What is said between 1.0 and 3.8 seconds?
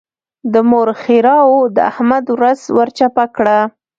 ښېراوو د احمد ورځ ور چپه کړه.